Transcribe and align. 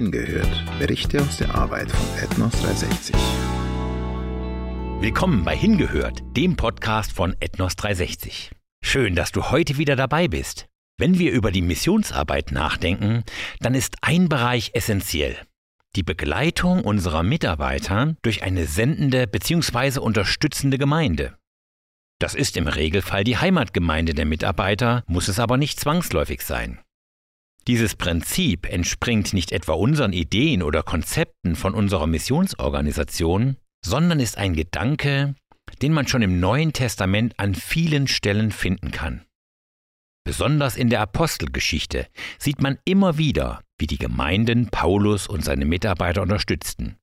Hingehört. 0.00 0.64
Berichte 0.78 1.20
aus 1.20 1.36
der 1.36 1.54
Arbeit 1.54 1.90
von 1.90 2.24
Ethnos 2.24 2.52
360. 2.52 3.14
Willkommen 4.98 5.44
bei 5.44 5.54
Hingehört, 5.54 6.22
dem 6.34 6.56
Podcast 6.56 7.12
von 7.12 7.36
Ethnos 7.38 7.76
360. 7.76 8.50
Schön, 8.82 9.14
dass 9.14 9.30
du 9.30 9.50
heute 9.50 9.76
wieder 9.76 9.96
dabei 9.96 10.26
bist. 10.26 10.68
Wenn 10.96 11.18
wir 11.18 11.32
über 11.32 11.52
die 11.52 11.60
Missionsarbeit 11.60 12.50
nachdenken, 12.50 13.24
dann 13.58 13.74
ist 13.74 13.96
ein 14.00 14.30
Bereich 14.30 14.70
essentiell. 14.72 15.36
Die 15.96 16.02
Begleitung 16.02 16.82
unserer 16.82 17.22
Mitarbeiter 17.22 18.16
durch 18.22 18.42
eine 18.42 18.64
sendende 18.64 19.26
bzw. 19.26 20.00
unterstützende 20.00 20.78
Gemeinde. 20.78 21.36
Das 22.18 22.34
ist 22.34 22.56
im 22.56 22.68
Regelfall 22.68 23.22
die 23.22 23.36
Heimatgemeinde 23.36 24.14
der 24.14 24.24
Mitarbeiter, 24.24 25.04
muss 25.06 25.28
es 25.28 25.38
aber 25.38 25.58
nicht 25.58 25.78
zwangsläufig 25.78 26.40
sein. 26.40 26.80
Dieses 27.66 27.94
Prinzip 27.94 28.66
entspringt 28.66 29.32
nicht 29.32 29.52
etwa 29.52 29.72
unseren 29.72 30.12
Ideen 30.12 30.62
oder 30.62 30.82
Konzepten 30.82 31.56
von 31.56 31.74
unserer 31.74 32.06
Missionsorganisation, 32.06 33.56
sondern 33.84 34.20
ist 34.20 34.38
ein 34.38 34.54
Gedanke, 34.54 35.34
den 35.82 35.92
man 35.92 36.06
schon 36.06 36.22
im 36.22 36.40
Neuen 36.40 36.72
Testament 36.72 37.38
an 37.38 37.54
vielen 37.54 38.08
Stellen 38.08 38.50
finden 38.50 38.90
kann. 38.90 39.24
Besonders 40.24 40.76
in 40.76 40.90
der 40.90 41.00
Apostelgeschichte 41.00 42.06
sieht 42.38 42.60
man 42.60 42.78
immer 42.84 43.18
wieder, 43.18 43.62
wie 43.78 43.86
die 43.86 43.98
Gemeinden 43.98 44.68
Paulus 44.70 45.26
und 45.26 45.44
seine 45.44 45.64
Mitarbeiter 45.64 46.22
unterstützten, 46.22 46.96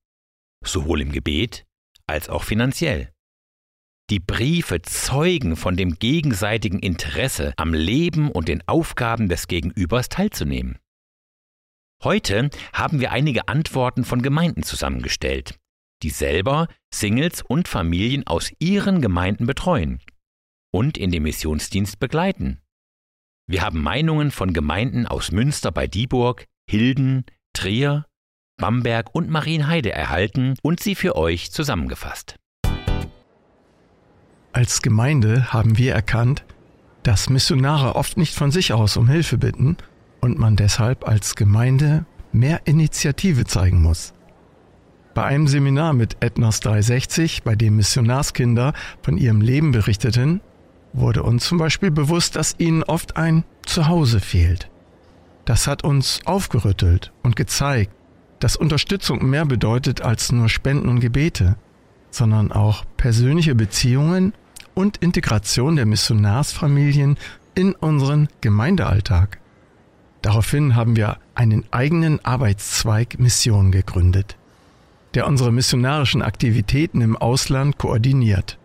sowohl 0.64 1.02
im 1.02 1.12
Gebet 1.12 1.66
als 2.06 2.28
auch 2.28 2.44
finanziell. 2.44 3.12
Die 4.10 4.20
Briefe 4.20 4.80
zeugen 4.80 5.54
von 5.54 5.76
dem 5.76 5.98
gegenseitigen 5.98 6.78
Interesse, 6.78 7.52
am 7.58 7.74
Leben 7.74 8.30
und 8.30 8.48
den 8.48 8.66
Aufgaben 8.66 9.28
des 9.28 9.48
Gegenübers 9.48 10.08
teilzunehmen. 10.08 10.78
Heute 12.02 12.48
haben 12.72 13.00
wir 13.00 13.12
einige 13.12 13.48
Antworten 13.48 14.04
von 14.04 14.22
Gemeinden 14.22 14.62
zusammengestellt, 14.62 15.58
die 16.02 16.08
selber 16.08 16.68
Singles 16.94 17.42
und 17.42 17.68
Familien 17.68 18.26
aus 18.26 18.50
ihren 18.60 19.02
Gemeinden 19.02 19.46
betreuen 19.46 20.00
und 20.72 20.96
in 20.96 21.10
dem 21.10 21.24
Missionsdienst 21.24 21.98
begleiten. 21.98 22.62
Wir 23.46 23.60
haben 23.60 23.82
Meinungen 23.82 24.30
von 24.30 24.54
Gemeinden 24.54 25.06
aus 25.06 25.32
Münster 25.32 25.70
bei 25.70 25.86
Dieburg, 25.86 26.46
Hilden, 26.70 27.26
Trier, 27.52 28.06
Bamberg 28.56 29.14
und 29.14 29.28
Marienheide 29.28 29.92
erhalten 29.92 30.54
und 30.62 30.80
sie 30.80 30.94
für 30.94 31.14
euch 31.14 31.52
zusammengefasst. 31.52 32.36
Als 34.58 34.82
Gemeinde 34.82 35.52
haben 35.52 35.78
wir 35.78 35.94
erkannt, 35.94 36.44
dass 37.04 37.30
Missionare 37.30 37.94
oft 37.94 38.16
nicht 38.16 38.34
von 38.34 38.50
sich 38.50 38.72
aus 38.72 38.96
um 38.96 39.06
Hilfe 39.08 39.38
bitten 39.38 39.76
und 40.20 40.36
man 40.36 40.56
deshalb 40.56 41.06
als 41.06 41.36
Gemeinde 41.36 42.06
mehr 42.32 42.62
Initiative 42.64 43.44
zeigen 43.44 43.80
muss. 43.80 44.14
Bei 45.14 45.22
einem 45.22 45.46
Seminar 45.46 45.92
mit 45.92 46.16
Ethnos 46.18 46.58
360, 46.58 47.44
bei 47.44 47.54
dem 47.54 47.76
Missionarskinder 47.76 48.72
von 49.00 49.16
ihrem 49.16 49.42
Leben 49.42 49.70
berichteten, 49.70 50.40
wurde 50.92 51.22
uns 51.22 51.44
zum 51.44 51.58
Beispiel 51.58 51.92
bewusst, 51.92 52.34
dass 52.34 52.56
ihnen 52.58 52.82
oft 52.82 53.16
ein 53.16 53.44
Zuhause 53.64 54.18
fehlt. 54.18 54.68
Das 55.44 55.68
hat 55.68 55.84
uns 55.84 56.18
aufgerüttelt 56.24 57.12
und 57.22 57.36
gezeigt, 57.36 57.92
dass 58.40 58.56
Unterstützung 58.56 59.24
mehr 59.24 59.46
bedeutet 59.46 60.00
als 60.02 60.32
nur 60.32 60.48
Spenden 60.48 60.88
und 60.88 60.98
Gebete, 60.98 61.54
sondern 62.10 62.50
auch 62.50 62.84
persönliche 62.96 63.54
Beziehungen 63.54 64.32
und 64.78 64.98
Integration 64.98 65.74
der 65.74 65.86
Missionarsfamilien 65.86 67.16
in 67.56 67.74
unseren 67.74 68.28
Gemeindealltag. 68.40 69.40
Daraufhin 70.22 70.76
haben 70.76 70.94
wir 70.94 71.18
einen 71.34 71.64
eigenen 71.72 72.24
Arbeitszweig 72.24 73.18
Mission 73.18 73.72
gegründet, 73.72 74.36
der 75.14 75.26
unsere 75.26 75.50
missionarischen 75.50 76.22
Aktivitäten 76.22 77.00
im 77.00 77.16
Ausland 77.16 77.76
koordiniert. 77.78 78.56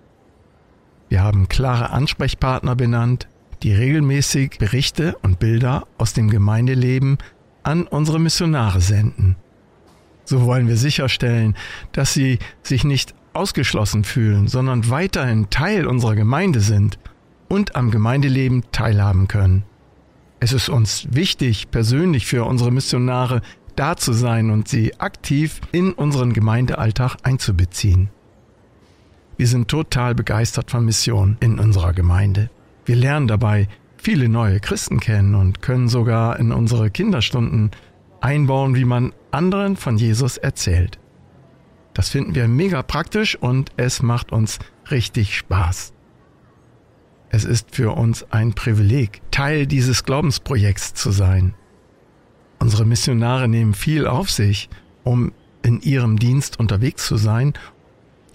Wir 1.09 1.23
haben 1.23 1.49
klare 1.49 1.89
Ansprechpartner 1.89 2.75
benannt, 2.75 3.27
die 3.63 3.73
regelmäßig 3.73 4.59
Berichte 4.59 5.17
und 5.23 5.39
Bilder 5.39 5.87
aus 5.97 6.13
dem 6.13 6.29
Gemeindeleben 6.29 7.17
an 7.63 7.87
unsere 7.87 8.19
Missionare 8.19 8.81
senden. 8.81 9.35
So 10.25 10.45
wollen 10.45 10.67
wir 10.67 10.77
sicherstellen, 10.77 11.55
dass 11.91 12.13
sie 12.13 12.37
sich 12.61 12.83
nicht 12.83 13.15
ausgeschlossen 13.33 14.03
fühlen, 14.03 14.47
sondern 14.47 14.89
weiterhin 14.89 15.49
Teil 15.49 15.87
unserer 15.87 16.15
Gemeinde 16.15 16.59
sind 16.59 16.99
und 17.49 17.75
am 17.75 17.91
Gemeindeleben 17.91 18.63
teilhaben 18.71 19.27
können. 19.27 19.63
Es 20.39 20.53
ist 20.53 20.69
uns 20.69 21.07
wichtig, 21.11 21.71
persönlich 21.71 22.25
für 22.25 22.45
unsere 22.45 22.71
Missionare 22.71 23.41
da 23.75 23.95
zu 23.95 24.13
sein 24.13 24.49
und 24.49 24.67
sie 24.67 24.99
aktiv 24.99 25.61
in 25.71 25.93
unseren 25.93 26.33
Gemeindealltag 26.33 27.15
einzubeziehen. 27.23 28.09
Wir 29.37 29.47
sind 29.47 29.67
total 29.67 30.15
begeistert 30.15 30.69
von 30.69 30.85
Mission 30.85 31.37
in 31.39 31.59
unserer 31.59 31.93
Gemeinde. 31.93 32.49
Wir 32.85 32.95
lernen 32.95 33.27
dabei 33.27 33.67
viele 33.97 34.29
neue 34.29 34.59
Christen 34.59 34.99
kennen 34.99 35.33
und 35.33 35.61
können 35.61 35.87
sogar 35.87 36.39
in 36.39 36.51
unsere 36.51 36.91
Kinderstunden 36.91 37.71
einbauen, 38.21 38.75
wie 38.75 38.85
man 38.85 39.13
anderen 39.31 39.75
von 39.75 39.97
Jesus 39.97 40.37
erzählt. 40.37 40.99
Das 41.93 42.09
finden 42.09 42.35
wir 42.35 42.47
mega 42.47 42.81
praktisch 42.81 43.35
und 43.35 43.71
es 43.77 44.01
macht 44.01 44.31
uns 44.31 44.59
richtig 44.89 45.37
Spaß. 45.37 45.93
Es 47.29 47.45
ist 47.45 47.75
für 47.75 47.95
uns 47.95 48.31
ein 48.31 48.53
Privileg, 48.53 49.21
Teil 49.31 49.65
dieses 49.65 50.03
Glaubensprojekts 50.03 50.93
zu 50.93 51.11
sein. 51.11 51.55
Unsere 52.59 52.85
Missionare 52.85 53.47
nehmen 53.47 53.73
viel 53.73 54.07
auf 54.07 54.29
sich, 54.29 54.69
um 55.03 55.31
in 55.63 55.81
ihrem 55.81 56.19
Dienst 56.19 56.59
unterwegs 56.59 57.05
zu 57.07 57.17
sein, 57.17 57.53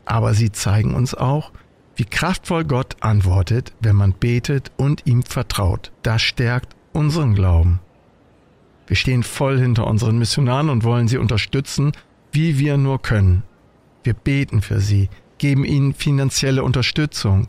aber 0.05 0.35
sie 0.35 0.51
zeigen 0.51 0.95
uns 0.95 1.15
auch, 1.15 1.53
wie 1.95 2.05
kraftvoll 2.05 2.65
Gott 2.65 2.97
antwortet, 3.01 3.73
wenn 3.81 3.97
man 3.97 4.13
betet 4.13 4.73
und 4.77 5.07
ihm 5.07 5.23
vertraut. 5.23 5.93
Das 6.03 6.23
stärkt 6.23 6.75
unseren 6.93 7.35
Glauben. 7.35 7.81
Wir 8.87 8.97
stehen 8.97 9.23
voll 9.23 9.59
hinter 9.59 9.87
unseren 9.87 10.19
Missionaren 10.19 10.71
und 10.71 10.83
wollen 10.85 11.09
sie 11.09 11.19
unterstützen, 11.19 11.93
wie 12.33 12.59
wir 12.59 12.77
nur 12.77 13.01
können. 13.01 13.43
Wir 14.03 14.15
beten 14.15 14.63
für 14.63 14.81
sie, 14.81 15.09
geben 15.39 15.65
ihnen 15.65 15.95
finanzielle 15.95 16.63
Unterstützung 16.63 17.49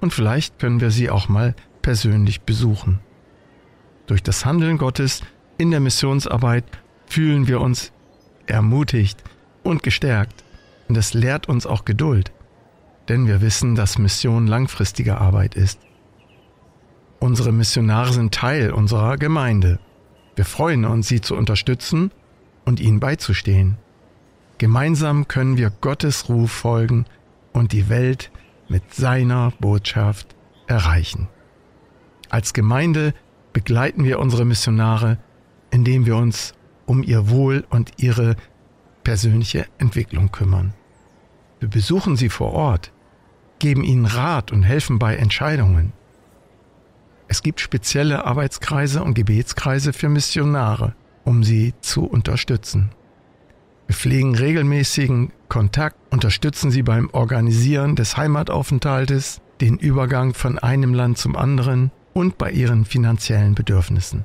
und 0.00 0.12
vielleicht 0.12 0.58
können 0.58 0.80
wir 0.80 0.90
sie 0.90 1.10
auch 1.10 1.28
mal 1.28 1.54
persönlich 1.80 2.42
besuchen. 2.42 3.00
Durch 4.06 4.22
das 4.22 4.44
Handeln 4.44 4.78
Gottes 4.78 5.22
in 5.58 5.70
der 5.70 5.80
Missionsarbeit 5.80 6.64
fühlen 7.06 7.46
wir 7.46 7.60
uns 7.60 7.92
ermutigt 8.46 9.22
und 9.62 9.82
gestärkt 9.82 10.44
und 10.88 10.96
es 10.96 11.14
lehrt 11.14 11.48
uns 11.48 11.66
auch 11.66 11.84
Geduld, 11.84 12.32
denn 13.08 13.26
wir 13.26 13.40
wissen, 13.40 13.74
dass 13.74 13.98
Mission 13.98 14.46
langfristige 14.46 15.18
Arbeit 15.18 15.54
ist. 15.54 15.80
Unsere 17.20 17.52
Missionare 17.52 18.12
sind 18.12 18.34
Teil 18.34 18.72
unserer 18.72 19.16
Gemeinde. 19.16 19.78
Wir 20.34 20.44
freuen 20.44 20.84
uns, 20.84 21.06
sie 21.06 21.20
zu 21.20 21.36
unterstützen 21.36 22.10
und 22.64 22.80
ihnen 22.80 22.98
beizustehen. 22.98 23.78
Gemeinsam 24.62 25.26
können 25.26 25.56
wir 25.56 25.70
Gottes 25.70 26.28
Ruf 26.28 26.52
folgen 26.52 27.06
und 27.52 27.72
die 27.72 27.88
Welt 27.88 28.30
mit 28.68 28.94
seiner 28.94 29.50
Botschaft 29.58 30.36
erreichen. 30.68 31.26
Als 32.30 32.52
Gemeinde 32.52 33.12
begleiten 33.52 34.04
wir 34.04 34.20
unsere 34.20 34.44
Missionare, 34.44 35.18
indem 35.72 36.06
wir 36.06 36.14
uns 36.14 36.54
um 36.86 37.02
ihr 37.02 37.28
Wohl 37.28 37.64
und 37.70 37.94
ihre 37.96 38.36
persönliche 39.02 39.66
Entwicklung 39.78 40.30
kümmern. 40.30 40.74
Wir 41.58 41.68
besuchen 41.68 42.14
sie 42.14 42.28
vor 42.28 42.52
Ort, 42.52 42.92
geben 43.58 43.82
ihnen 43.82 44.06
Rat 44.06 44.52
und 44.52 44.62
helfen 44.62 45.00
bei 45.00 45.16
Entscheidungen. 45.16 45.92
Es 47.26 47.42
gibt 47.42 47.58
spezielle 47.58 48.24
Arbeitskreise 48.26 49.02
und 49.02 49.14
Gebetskreise 49.14 49.92
für 49.92 50.08
Missionare, 50.08 50.94
um 51.24 51.42
sie 51.42 51.74
zu 51.80 52.04
unterstützen. 52.04 52.92
Wir 53.92 53.98
pflegen 53.98 54.34
regelmäßigen 54.34 55.32
Kontakt, 55.50 55.96
unterstützen 56.08 56.70
sie 56.70 56.82
beim 56.82 57.10
Organisieren 57.12 57.94
des 57.94 58.16
Heimataufenthaltes, 58.16 59.42
den 59.60 59.76
Übergang 59.76 60.32
von 60.32 60.58
einem 60.58 60.94
Land 60.94 61.18
zum 61.18 61.36
anderen 61.36 61.90
und 62.14 62.38
bei 62.38 62.50
ihren 62.50 62.86
finanziellen 62.86 63.54
Bedürfnissen. 63.54 64.24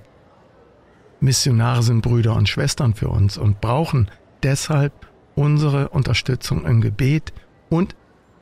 Missionare 1.20 1.84
sind 1.84 2.02
Brüder 2.02 2.38
und 2.38 2.48
Schwestern 2.48 2.94
für 2.94 3.10
uns 3.10 3.38
und 3.38 3.60
brauchen 3.60 4.10
deshalb 4.42 4.94
unsere 5.36 5.90
Unterstützung 5.90 6.66
im 6.66 6.80
Gebet 6.80 7.34
und 7.68 7.94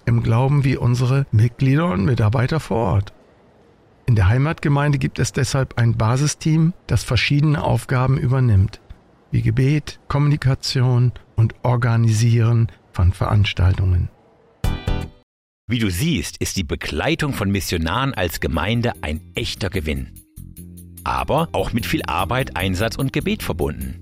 im 0.06 0.22
Glauben 0.22 0.64
wie 0.64 0.78
unsere 0.78 1.26
Mitglieder 1.32 1.88
und 1.88 2.06
Mitarbeiter 2.06 2.60
vor 2.60 2.94
Ort. 2.94 3.14
In 4.06 4.14
der 4.14 4.28
Heimatgemeinde 4.28 5.00
gibt 5.00 5.18
es 5.18 5.32
deshalb 5.32 5.80
ein 5.80 5.98
Basisteam, 5.98 6.74
das 6.86 7.04
verschiedene 7.04 7.64
Aufgaben 7.64 8.20
übernimmt 8.20 8.80
wie 9.36 9.42
Gebet, 9.42 10.00
Kommunikation 10.08 11.12
und 11.36 11.56
Organisieren 11.64 12.72
von 12.94 13.12
Veranstaltungen. 13.12 14.08
Wie 15.68 15.80
du 15.80 15.90
siehst, 15.90 16.38
ist 16.38 16.56
die 16.56 16.64
Begleitung 16.64 17.34
von 17.34 17.52
Missionaren 17.52 18.14
als 18.14 18.40
Gemeinde 18.40 18.94
ein 19.02 19.20
echter 19.36 19.70
Gewinn. 19.70 20.14
Aber 21.04 21.50
auch 21.52 21.74
mit 21.74 21.86
viel 21.86 22.02
Arbeit, 22.04 22.56
Einsatz 22.56 22.96
und 22.96 23.12
Gebet 23.12 23.44
verbunden. 23.44 24.00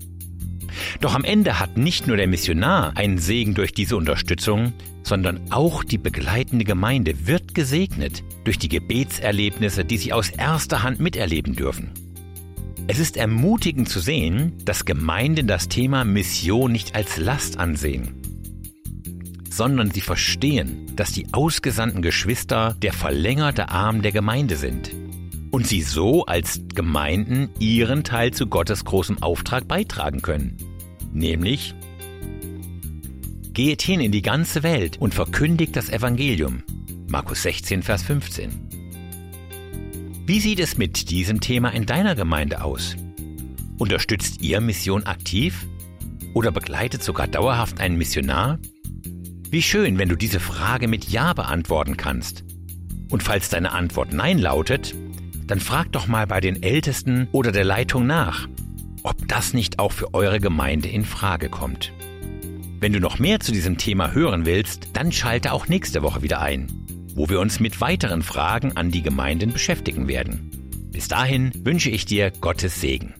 Doch 1.00 1.16
am 1.16 1.24
Ende 1.24 1.58
hat 1.58 1.76
nicht 1.76 2.06
nur 2.06 2.16
der 2.16 2.28
Missionar 2.28 2.96
einen 2.96 3.18
Segen 3.18 3.54
durch 3.54 3.72
diese 3.72 3.96
Unterstützung, 3.96 4.72
sondern 5.02 5.50
auch 5.50 5.82
die 5.82 5.98
begleitende 5.98 6.64
Gemeinde 6.64 7.26
wird 7.26 7.56
gesegnet 7.56 8.22
durch 8.44 8.60
die 8.60 8.68
Gebetserlebnisse, 8.68 9.84
die 9.84 9.98
sie 9.98 10.12
aus 10.12 10.30
erster 10.30 10.84
Hand 10.84 11.00
miterleben 11.00 11.56
dürfen. 11.56 12.03
Es 12.86 12.98
ist 12.98 13.16
ermutigend 13.16 13.88
zu 13.88 13.98
sehen, 13.98 14.52
dass 14.66 14.84
Gemeinden 14.84 15.46
das 15.46 15.68
Thema 15.68 16.04
Mission 16.04 16.70
nicht 16.70 16.94
als 16.94 17.16
Last 17.16 17.58
ansehen, 17.58 18.12
sondern 19.48 19.90
sie 19.90 20.02
verstehen, 20.02 20.94
dass 20.94 21.10
die 21.10 21.32
ausgesandten 21.32 22.02
Geschwister 22.02 22.76
der 22.82 22.92
verlängerte 22.92 23.70
Arm 23.70 24.02
der 24.02 24.12
Gemeinde 24.12 24.56
sind 24.56 24.90
und 25.50 25.66
sie 25.66 25.80
so 25.80 26.26
als 26.26 26.60
Gemeinden 26.74 27.48
ihren 27.58 28.04
Teil 28.04 28.32
zu 28.32 28.48
Gottes 28.48 28.84
großem 28.84 29.22
Auftrag 29.22 29.66
beitragen 29.66 30.20
können. 30.20 30.58
Nämlich, 31.14 31.74
geht 33.54 33.80
hin 33.80 34.00
in 34.00 34.12
die 34.12 34.22
ganze 34.22 34.62
Welt 34.62 34.98
und 35.00 35.14
verkündigt 35.14 35.74
das 35.74 35.88
Evangelium. 35.88 36.62
Markus 37.08 37.44
16, 37.44 37.82
Vers 37.82 38.02
15. 38.02 38.73
Wie 40.26 40.40
sieht 40.40 40.58
es 40.58 40.78
mit 40.78 41.10
diesem 41.10 41.42
Thema 41.42 41.68
in 41.68 41.84
deiner 41.84 42.14
Gemeinde 42.14 42.64
aus? 42.64 42.96
Unterstützt 43.76 44.40
ihr 44.40 44.62
Mission 44.62 45.04
aktiv? 45.04 45.66
Oder 46.32 46.50
begleitet 46.50 47.02
sogar 47.02 47.28
dauerhaft 47.28 47.78
einen 47.78 47.98
Missionar? 47.98 48.58
Wie 49.50 49.60
schön, 49.60 49.98
wenn 49.98 50.08
du 50.08 50.16
diese 50.16 50.40
Frage 50.40 50.88
mit 50.88 51.10
Ja 51.10 51.34
beantworten 51.34 51.98
kannst. 51.98 52.42
Und 53.10 53.22
falls 53.22 53.50
deine 53.50 53.72
Antwort 53.72 54.14
Nein 54.14 54.38
lautet, 54.38 54.94
dann 55.46 55.60
fragt 55.60 55.94
doch 55.94 56.06
mal 56.06 56.26
bei 56.26 56.40
den 56.40 56.62
Ältesten 56.62 57.28
oder 57.32 57.52
der 57.52 57.64
Leitung 57.64 58.06
nach, 58.06 58.48
ob 59.02 59.28
das 59.28 59.52
nicht 59.52 59.78
auch 59.78 59.92
für 59.92 60.14
eure 60.14 60.40
Gemeinde 60.40 60.88
in 60.88 61.04
Frage 61.04 61.50
kommt. 61.50 61.92
Wenn 62.80 62.94
du 62.94 62.98
noch 62.98 63.18
mehr 63.18 63.40
zu 63.40 63.52
diesem 63.52 63.76
Thema 63.76 64.12
hören 64.12 64.46
willst, 64.46 64.88
dann 64.94 65.12
schalte 65.12 65.52
auch 65.52 65.68
nächste 65.68 66.00
Woche 66.00 66.22
wieder 66.22 66.40
ein, 66.40 66.83
wo 67.14 67.28
wir 67.28 67.40
uns 67.40 67.60
mit 67.60 67.80
weiteren 67.80 68.22
Fragen 68.22 68.76
an 68.76 68.90
die 68.90 69.02
Gemeinden 69.02 69.52
beschäftigen 69.52 70.08
werden. 70.08 70.50
Bis 70.90 71.08
dahin 71.08 71.52
wünsche 71.64 71.90
ich 71.90 72.06
dir 72.06 72.30
Gottes 72.30 72.80
Segen. 72.80 73.14